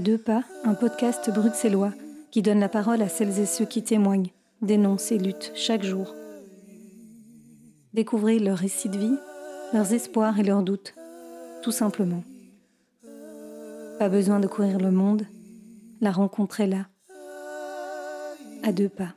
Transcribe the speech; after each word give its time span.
À 0.00 0.02
deux 0.02 0.16
pas, 0.16 0.44
un 0.64 0.72
podcast 0.72 1.30
bruxellois 1.30 1.92
qui 2.30 2.40
donne 2.40 2.58
la 2.58 2.70
parole 2.70 3.02
à 3.02 3.08
celles 3.10 3.38
et 3.38 3.44
ceux 3.44 3.66
qui 3.66 3.82
témoignent, 3.82 4.30
dénoncent 4.62 5.12
et 5.12 5.18
luttent 5.18 5.52
chaque 5.54 5.82
jour. 5.82 6.14
Découvrez 7.92 8.38
leurs 8.38 8.56
récits 8.56 8.88
de 8.88 8.96
vie, 8.96 9.18
leurs 9.74 9.92
espoirs 9.92 10.38
et 10.38 10.42
leurs 10.42 10.62
doutes, 10.62 10.94
tout 11.62 11.70
simplement. 11.70 12.24
Pas 13.98 14.08
besoin 14.08 14.40
de 14.40 14.46
courir 14.46 14.78
le 14.78 14.90
monde, 14.90 15.26
la 16.00 16.12
rencontre 16.12 16.60
est 16.62 16.66
là, 16.66 16.86
à 18.62 18.72
deux 18.72 18.88
pas. 18.88 19.12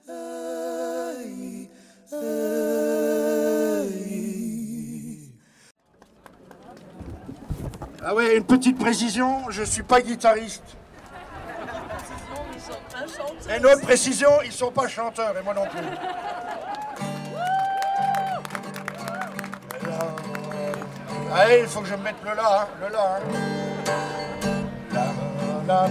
Ah 8.06 8.14
ouais, 8.14 8.36
une 8.36 8.44
petite 8.44 8.78
précision, 8.78 9.50
je 9.50 9.62
ne 9.62 9.66
suis 9.66 9.84
pas 9.84 10.02
guitariste. 10.02 10.64
Une 13.56 13.66
autre 13.66 13.82
précision, 13.82 14.30
ils 14.44 14.50
ne 14.50 14.54
sont 14.54 14.72
pas 14.72 14.90
chanteurs, 14.90 15.34
et 15.38 15.42
moi 15.42 15.54
non 15.54 15.66
plus. 15.68 15.80
Allez, 21.34 21.60
il 21.62 21.68
faut 21.68 21.80
que 21.80 21.88
je 21.88 21.96
me 21.96 22.04
mette 22.04 22.16
le 22.24 22.36
là, 22.36 22.62
hein, 22.62 22.68
le 22.82 22.90
là. 22.92 23.20
Hein. 23.20 23.22
La, 25.66 25.86
la, 25.86 25.90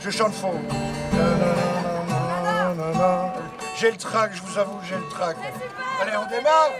je 0.00 0.10
chante 0.10 0.34
faux. 0.34 0.54
J'ai 3.80 3.92
le 3.92 3.96
trac, 3.96 4.32
je 4.34 4.42
vous 4.42 4.58
avoue, 4.58 4.78
j'ai 4.88 4.96
le 4.96 5.08
trac. 5.08 5.36
Allez, 6.02 6.16
on 6.16 6.28
démarre 6.28 6.70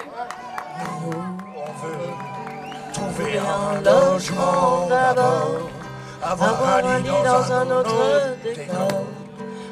Nous, 0.81 1.13
on 1.57 1.87
veut 1.87 2.93
trouver 2.93 3.39
un 3.39 3.81
logement 3.81 4.89
d'abord, 4.89 5.61
avoir 6.21 6.87
un 6.87 6.99
lit 6.99 7.09
dans 7.25 7.53
un 7.53 7.71
autre 7.71 8.37
décor, 8.43 9.05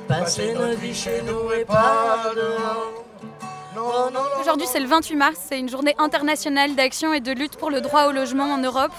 passer 0.07 0.55
notre 0.55 0.79
vie 0.79 0.95
chez 0.95 1.21
nous 1.23 1.53
et 1.53 1.65
pas 1.65 2.33
dehors. 2.37 2.93
Aujourd'hui, 4.41 4.69
c'est 4.71 4.81
le 4.81 4.87
28 4.87 5.17
mars, 5.17 5.37
c'est 5.49 5.59
une 5.59 5.69
journée 5.69 5.97
internationale 5.99 6.77
d'action 6.77 7.13
et 7.13 7.21
de 7.21 7.33
lutte 7.33 7.57
pour 7.57 7.71
le 7.71 7.81
droit 7.81 8.07
au 8.07 8.13
logement 8.13 8.45
en 8.45 8.59
Europe. 8.59 8.93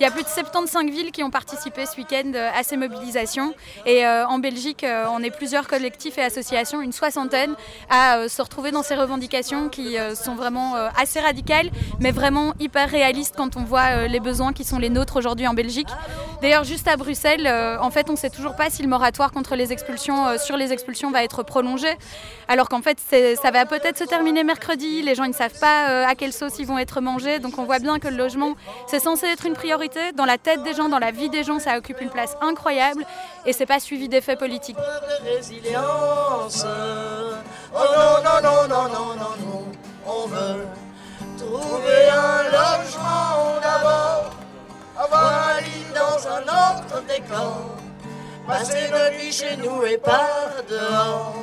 Il 0.00 0.04
y 0.04 0.06
a 0.06 0.10
plus 0.10 0.22
de 0.22 0.28
75 0.28 0.86
villes 0.86 1.12
qui 1.12 1.22
ont 1.22 1.28
participé 1.28 1.84
ce 1.84 1.94
week-end 1.98 2.32
euh, 2.34 2.48
à 2.58 2.62
ces 2.62 2.78
mobilisations. 2.78 3.52
Et 3.84 4.06
euh, 4.06 4.26
en 4.26 4.38
Belgique, 4.38 4.82
euh, 4.82 5.04
on 5.12 5.22
est 5.22 5.30
plusieurs 5.30 5.68
collectifs 5.68 6.16
et 6.16 6.22
associations, 6.22 6.80
une 6.80 6.92
soixantaine, 6.92 7.54
à 7.90 8.26
se 8.26 8.40
retrouver 8.40 8.70
dans 8.70 8.82
ces 8.82 8.94
revendications 8.94 9.68
qui 9.68 9.96
sont 10.14 10.34
vraiment 10.34 10.74
assez 10.96 11.20
radicales, 11.20 11.70
mais 11.98 12.12
vraiment 12.12 12.54
hyper 12.60 12.88
réalistes 12.88 13.34
quand 13.36 13.56
on 13.56 13.64
voit 13.64 14.06
les 14.06 14.20
besoins 14.20 14.52
qui 14.52 14.64
sont 14.64 14.78
les 14.78 14.88
nôtres 14.88 15.16
aujourd'hui 15.16 15.46
en 15.46 15.54
Belgique. 15.54 15.88
D'ailleurs, 16.40 16.64
juste 16.64 16.88
à 16.88 16.96
Bruxelles, 16.96 17.46
en 17.80 17.90
fait, 17.90 18.08
on 18.08 18.12
ne 18.12 18.18
sait 18.18 18.30
toujours 18.30 18.56
pas 18.56 18.70
si 18.70 18.82
le 18.82 18.88
moratoire 18.88 19.32
contre 19.32 19.56
les 19.56 19.72
expulsions, 19.72 20.38
sur 20.38 20.56
les 20.56 20.72
expulsions, 20.72 21.10
va 21.10 21.24
être 21.24 21.42
prolongé. 21.42 21.88
Alors 22.48 22.68
qu'en 22.68 22.80
fait, 22.80 22.98
ça 23.00 23.50
va 23.50 23.66
peut-être 23.66 23.98
se 23.98 24.04
terminer 24.04 24.44
mercredi. 24.44 25.02
Les 25.02 25.14
gens 25.14 25.24
ils 25.24 25.30
ne 25.30 25.34
savent 25.34 25.58
pas 25.58 26.06
à 26.06 26.14
quelle 26.14 26.32
sauce 26.32 26.58
ils 26.58 26.66
vont 26.66 26.78
être 26.78 27.00
mangés. 27.00 27.38
Donc 27.38 27.58
on 27.58 27.64
voit 27.64 27.80
bien 27.80 27.98
que 27.98 28.08
le 28.08 28.16
logement, 28.16 28.54
c'est 28.86 29.00
censé 29.00 29.26
être 29.26 29.46
une 29.46 29.54
priorité. 29.54 29.89
Dans 30.14 30.24
la 30.24 30.38
tête 30.38 30.62
des 30.62 30.74
gens, 30.74 30.88
dans 30.88 30.98
la 30.98 31.10
vie 31.10 31.28
des 31.28 31.44
gens, 31.44 31.58
ça 31.58 31.76
occupe 31.78 32.00
une 32.00 32.10
place 32.10 32.36
incroyable. 32.40 33.04
Et 33.46 33.52
c'est 33.52 33.66
pas 33.66 33.80
suivi 33.80 34.08
d'effets 34.08 34.36
politiques. 34.36 34.76
de 34.76 35.36
résilience. 35.36 36.66
Oh 37.74 37.78
non, 37.96 38.22
non, 38.24 38.40
non, 38.42 38.68
non, 38.68 38.88
non, 38.88 39.14
non, 39.14 39.34
non, 39.46 39.64
on 40.06 40.26
veut 40.26 40.66
trouver 41.38 42.08
un 42.10 42.42
logement 42.44 43.60
d'abord, 43.62 44.30
avoir 44.98 45.56
un 45.56 45.60
lit 45.60 45.86
dans 45.94 46.28
un 46.28 46.42
autre 46.42 47.02
décor, 47.06 47.76
passer 48.46 48.90
notre 48.90 49.16
vie 49.16 49.32
chez 49.32 49.56
nous 49.56 49.84
et 49.84 49.98
pas 49.98 50.50
dehors. 50.68 51.36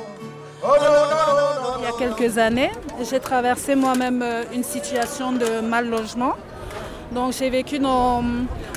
Non, 0.62 0.68
non, 0.68 0.82
non, 0.82 1.62
non, 1.62 1.78
Il 1.78 1.84
y 1.84 1.86
a 1.86 1.92
quelques 1.98 2.36
années, 2.36 2.72
j'ai 3.00 3.20
traversé 3.20 3.74
moi-même 3.74 4.22
euh, 4.22 4.44
une 4.52 4.64
situation 4.64 5.32
de 5.32 5.60
mal 5.60 5.88
logement. 5.88 6.34
Donc 7.12 7.32
j'ai 7.32 7.48
vécu 7.48 7.78
dans, 7.78 8.22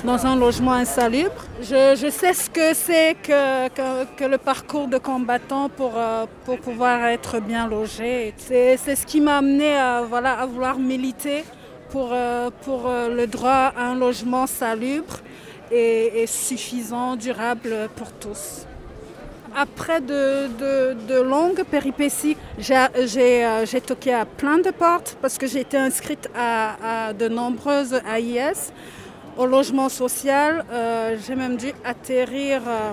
dans 0.04 0.26
un 0.26 0.36
logement 0.36 0.72
insalubre. 0.72 1.44
Je, 1.60 1.96
je 2.00 2.10
sais 2.10 2.32
ce 2.32 2.48
que 2.48 2.72
c'est 2.72 3.14
que, 3.22 3.68
que, 4.16 4.24
le 4.24 4.38
parcours 4.38 4.88
de 4.88 4.96
combattant 4.96 5.68
pour, 5.68 5.92
euh, 5.96 6.24
pour 6.46 6.58
pouvoir 6.58 7.04
être 7.06 7.40
bien 7.40 7.68
logé. 7.68 8.32
C'est 8.38 8.76
ce 8.78 9.04
qui 9.04 9.20
m'a 9.20 9.38
amené 9.38 9.76
à, 9.76 10.02
voilà, 10.02 10.40
à 10.40 10.46
vouloir 10.46 10.78
militer 10.78 11.44
pour, 11.90 12.10
euh, 12.12 12.48
pour 12.62 12.88
euh, 12.88 13.14
le 13.14 13.26
droit 13.26 13.72
à 13.76 13.88
un 13.88 13.94
logement 13.94 14.46
salubre 14.46 15.18
et 15.70 16.26
suffisant, 16.26 17.16
durable 17.16 17.88
pour 17.96 18.12
tous. 18.12 18.66
Après 19.54 20.00
de, 20.00 21.20
longues 21.22 21.62
péripéties, 21.64 22.36
euh, 22.70 23.66
j'ai 23.66 23.80
toqué 23.80 24.14
à 24.14 24.24
plein 24.24 24.58
de 24.58 24.70
portes 24.70 25.18
parce 25.20 25.36
que 25.36 25.46
j'ai 25.46 25.60
été 25.60 25.76
inscrite 25.76 26.30
à, 26.34 27.12
de 27.12 27.28
nombreuses 27.28 28.00
AIS. 28.06 28.72
Au 29.36 29.46
logement 29.46 29.88
social, 29.88 30.64
euh, 30.70 31.16
j'ai 31.26 31.34
même 31.34 31.56
dû 31.56 31.72
atterrir 31.84 32.60
euh, 32.66 32.92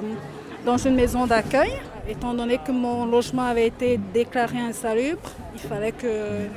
dans 0.65 0.77
une 0.77 0.95
maison 0.95 1.27
d'accueil. 1.27 1.71
Étant 2.07 2.33
donné 2.33 2.57
que 2.57 2.71
mon 2.71 3.05
logement 3.05 3.43
avait 3.43 3.67
été 3.67 3.99
déclaré 4.13 4.57
insalubre, 4.57 5.29
il 5.53 5.59
fallait 5.59 5.91
que, 5.91 6.47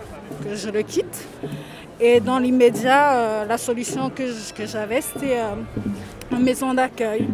je 0.53 0.71
le 0.71 0.83
quitte. 0.83 1.29
Et 2.01 2.21
dans 2.21 2.39
l'immédiat, 2.39 3.45
la 3.45 3.59
solution 3.59 4.11
que 4.11 4.25
j'avais, 4.67 5.01
c'était 5.01 5.39
une 6.31 6.43
maison 6.43 6.75
d'accueil. 6.75 7.29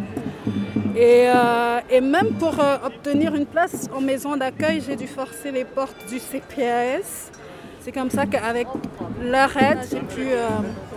Et, 0.98 1.28
euh, 1.28 1.78
et 1.88 2.00
même 2.00 2.32
pour 2.41 2.59
euh, 2.59 2.76
obtenir 2.84 3.32
une 3.36 3.47
place 3.47 3.88
en 3.97 4.00
maison 4.00 4.36
d'accueil, 4.36 4.82
j'ai 4.84 4.97
dû 4.97 5.06
forcer 5.06 5.53
les 5.53 5.64
portes 5.64 5.94
du 6.09 6.19
CPAS. 6.19 7.31
C'est 7.78 7.92
comme 7.92 8.10
ça 8.10 8.26
qu'avec 8.26 8.66
leur 9.22 9.56
aide, 9.56 9.78
j'ai 9.88 10.00
pu 10.00 10.32
euh, 10.32 10.48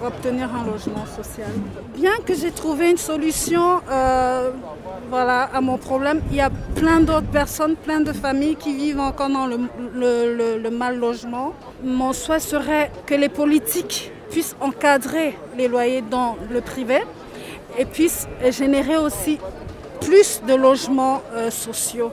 obtenir 0.04 0.50
un 0.56 0.66
logement 0.66 1.06
social. 1.06 1.52
Bien 1.94 2.14
que 2.26 2.34
j'ai 2.34 2.50
trouvé 2.50 2.90
une 2.90 2.98
solution 2.98 3.80
euh, 3.92 4.50
voilà, 5.12 5.44
à 5.54 5.62
mon 5.62 5.78
problème, 5.78 6.20
il 6.32 6.38
y 6.38 6.42
a 6.42 6.50
plein 6.76 7.02
d'autres 7.02 7.30
personnes, 7.32 7.76
plein 7.76 8.00
de 8.00 8.12
familles 8.12 8.56
qui 8.56 8.74
vivent 8.74 9.00
encore 9.00 9.30
dans 9.30 9.46
le 9.46 10.70
mal 10.72 10.98
logement. 10.98 11.54
Mon 11.84 12.12
souhait 12.12 12.40
serait 12.40 12.92
que 13.06 13.14
les 13.14 13.30
politiques 13.30 14.12
puissent 14.32 14.56
encadrer 14.62 15.38
les 15.56 15.68
loyers 15.68 16.02
dans 16.02 16.38
le 16.50 16.62
privé 16.62 17.02
et 17.78 17.86
puissent 17.86 18.28
générer 18.50 18.98
aussi 18.98 19.38
plus 20.12 20.42
de 20.46 20.54
logements 20.54 21.22
euh, 21.34 21.50
sociaux. 21.50 22.12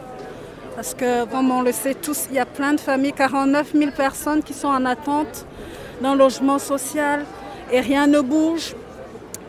Parce 0.77 0.95
que, 0.95 1.25
comme 1.25 1.51
on 1.51 1.63
le 1.63 1.73
sait 1.73 1.95
tous, 1.95 2.27
il 2.31 2.37
y 2.37 2.39
a 2.39 2.47
plein 2.47 2.75
de 2.75 2.79
familles, 2.79 3.13
49 3.13 3.73
000 3.75 3.91
personnes 3.91 4.41
qui 4.41 4.55
sont 4.55 4.69
en 4.69 4.85
attente 4.85 5.45
d'un 6.01 6.15
logement 6.15 6.61
social 6.61 7.25
et 7.73 7.81
rien 7.81 8.07
ne 8.07 8.21
bouge. 8.21 8.77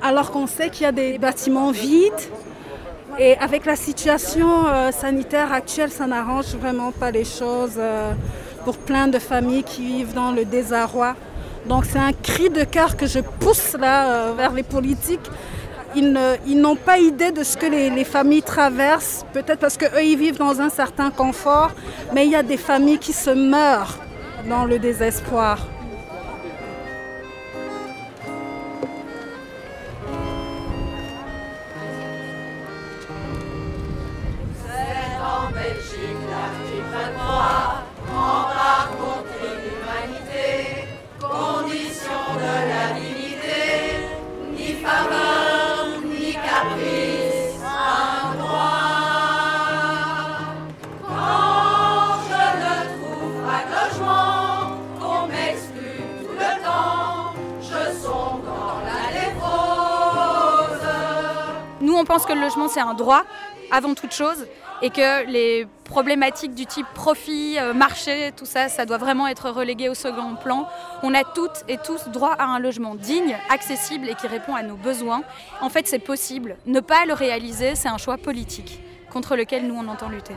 Alors 0.01 0.31
qu'on 0.31 0.47
sait 0.47 0.71
qu'il 0.71 0.81
y 0.81 0.85
a 0.87 0.91
des 0.91 1.19
bâtiments 1.19 1.69
vides. 1.69 2.25
Et 3.19 3.37
avec 3.37 3.67
la 3.67 3.75
situation 3.75 4.65
euh, 4.65 4.91
sanitaire 4.91 5.53
actuelle, 5.53 5.91
ça 5.91 6.07
n'arrange 6.07 6.55
vraiment 6.55 6.91
pas 6.91 7.11
les 7.11 7.25
choses 7.25 7.77
euh, 7.77 8.13
pour 8.65 8.77
plein 8.77 9.07
de 9.07 9.19
familles 9.19 9.63
qui 9.63 9.85
vivent 9.85 10.15
dans 10.15 10.31
le 10.31 10.43
désarroi. 10.43 11.15
Donc 11.67 11.85
c'est 11.85 11.99
un 11.99 12.13
cri 12.13 12.49
de 12.49 12.63
cœur 12.63 12.97
que 12.97 13.05
je 13.05 13.19
pousse 13.19 13.75
là 13.79 14.31
vers 14.31 14.53
les 14.53 14.63
politiques 14.63 15.29
ils 15.95 16.61
n'ont 16.61 16.75
pas 16.75 16.99
idée 16.99 17.31
de 17.31 17.43
ce 17.43 17.57
que 17.57 17.65
les, 17.65 17.89
les 17.89 18.03
familles 18.03 18.43
traversent, 18.43 19.25
peut-être 19.33 19.59
parce 19.59 19.77
qu'eux, 19.77 20.03
ils 20.03 20.17
vivent 20.17 20.37
dans 20.37 20.61
un 20.61 20.69
certain 20.69 21.11
confort, 21.11 21.71
mais 22.13 22.25
il 22.25 22.31
y 22.31 22.35
a 22.35 22.43
des 22.43 22.57
familles 22.57 22.99
qui 22.99 23.13
se 23.13 23.31
meurent 23.31 23.97
dans 24.47 24.65
le 24.65 24.79
désespoir. 24.79 25.67
Nous, 61.81 61.93
on 61.93 62.03
pense 62.03 62.25
que 62.25 62.33
le 62.33 62.41
logement, 62.41 62.67
c'est 62.67 62.81
un 62.81 62.93
droit 62.93 63.23
avant 63.71 63.93
toute 63.93 64.13
chose 64.13 64.45
et 64.81 64.89
que 64.89 65.25
les 65.27 65.67
problématiques 65.83 66.53
du 66.53 66.65
type 66.65 66.87
profit, 66.93 67.57
euh, 67.59 67.73
marché, 67.73 68.31
tout 68.35 68.45
ça, 68.45 68.69
ça 68.69 68.85
doit 68.85 68.97
vraiment 68.97 69.27
être 69.27 69.49
relégué 69.49 69.89
au 69.89 69.93
second 69.93 70.35
plan. 70.35 70.67
On 71.03 71.13
a 71.13 71.23
toutes 71.23 71.63
et 71.67 71.77
tous 71.77 72.07
droit 72.09 72.33
à 72.37 72.45
un 72.45 72.59
logement 72.59 72.95
digne, 72.95 73.35
accessible 73.49 74.07
et 74.07 74.15
qui 74.15 74.27
répond 74.27 74.55
à 74.55 74.63
nos 74.63 74.75
besoins. 74.75 75.23
En 75.61 75.69
fait, 75.69 75.87
c'est 75.87 75.99
possible. 75.99 76.57
Ne 76.65 76.79
pas 76.79 77.05
le 77.05 77.13
réaliser, 77.13 77.75
c'est 77.75 77.89
un 77.89 77.97
choix 77.97 78.17
politique 78.17 78.79
contre 79.11 79.35
lequel 79.35 79.67
nous, 79.67 79.75
on 79.75 79.87
entend 79.87 80.09
lutter. 80.09 80.35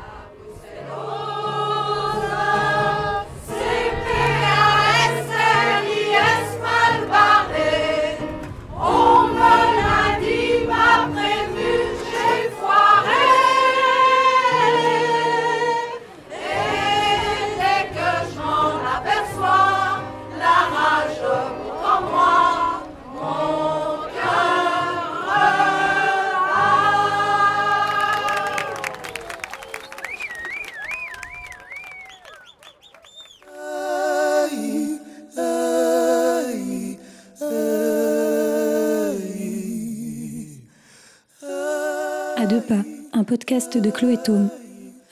Un 43.12 43.22
podcast 43.22 43.78
de 43.78 43.90
Chloé 43.90 44.16
Tome, 44.16 44.48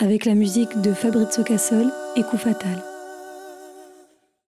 avec 0.00 0.24
la 0.24 0.34
musique 0.34 0.80
de 0.80 0.92
Fabrizio 0.92 1.44
Cassol 1.44 1.92
et 2.16 2.22
Coup 2.24 2.36
Fatal. 2.36 2.89